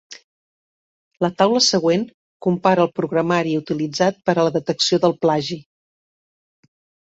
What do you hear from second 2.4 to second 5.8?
compara el programari utilitzat per a la detecció del plagi.